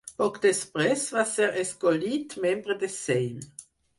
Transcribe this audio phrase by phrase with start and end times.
[0.19, 3.47] Poc després va ser escollit membre de Sejm.